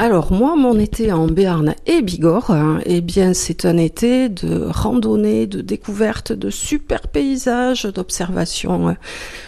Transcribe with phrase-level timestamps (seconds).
[0.00, 4.64] Alors moi, mon été en Béarn et Bigorre, hein, eh bien c'est un été de
[4.68, 8.92] randonnée, de découverte, de super paysages, d'observation euh,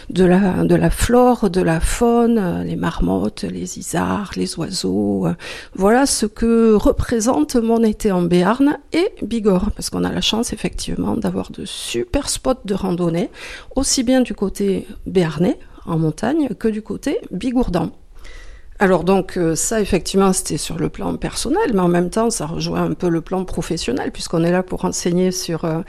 [0.09, 5.27] de la, de la flore, de la faune, euh, les marmottes, les isards, les oiseaux.
[5.27, 5.35] euh.
[5.73, 10.51] Voilà ce que représente mon été en Béarn et Bigorre, parce qu'on a la chance
[10.51, 13.29] effectivement d'avoir de super spots de randonnée,
[13.77, 17.91] aussi bien du côté béarnais, en montagne, que du côté bigourdan.
[18.81, 22.47] Alors donc euh, ça effectivement c'était sur le plan personnel, mais en même temps ça
[22.47, 25.83] rejoint un peu le plan professionnel puisqu'on est là pour enseigner sur euh,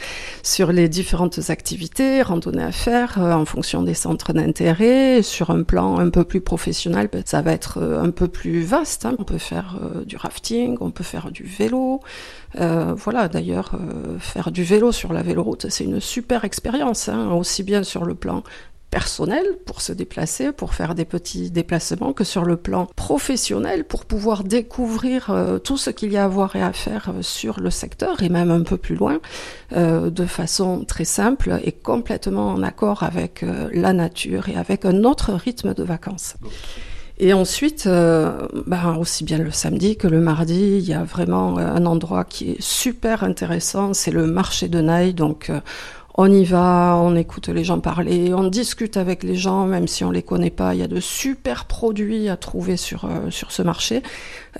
[0.70, 5.22] les différentes activités, randonnées à faire euh, en fonction des centres d'intérêt.
[5.22, 9.06] Sur un plan un peu plus professionnel, ben, ça va être un peu plus vaste.
[9.06, 9.16] hein.
[9.18, 12.00] On peut faire du rafting, on peut faire du vélo.
[12.54, 13.72] Voilà d'ailleurs
[14.18, 18.14] faire du vélo sur la véloroute c'est une super expérience, hein, aussi bien sur le
[18.14, 18.42] plan
[18.92, 24.04] personnel pour se déplacer, pour faire des petits déplacements, que sur le plan professionnel pour
[24.04, 27.58] pouvoir découvrir euh, tout ce qu'il y a à voir et à faire euh, sur
[27.58, 29.18] le secteur et même un peu plus loin,
[29.74, 35.04] euh, de façon très simple et complètement en accord avec la nature et avec un
[35.04, 36.34] autre rythme de vacances.
[37.18, 41.86] Et ensuite, ben, aussi bien le samedi que le mardi, il y a vraiment un
[41.86, 45.14] endroit qui est super intéressant, c'est le marché de Naï.
[45.14, 45.50] Donc,
[46.14, 50.04] on y va, on écoute les gens parler, on discute avec les gens, même si
[50.04, 50.74] on les connaît pas.
[50.74, 54.02] Il y a de super produits à trouver sur euh, ce marché,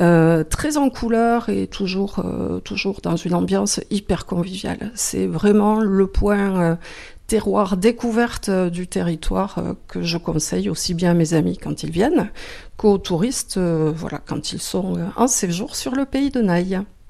[0.01, 4.91] euh, très en couleur et toujours euh, toujours dans une ambiance hyper conviviale.
[4.95, 6.79] C'est vraiment le point
[7.27, 9.59] terroir découverte du territoire
[9.89, 12.31] que je conseille aussi bien à mes amis quand ils viennent
[12.77, 16.83] qu'aux touristes, voilà, quand ils sont en séjour sur le pays de Naï.